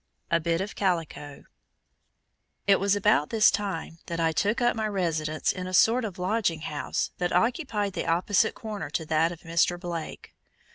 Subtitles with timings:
[0.31, 1.43] A BIT OF CALICO
[2.65, 6.17] It was about this time that I took up my residence in a sort of
[6.17, 9.79] lodging house that occupied the opposite corner to that of Mr.
[9.79, 10.33] Blake.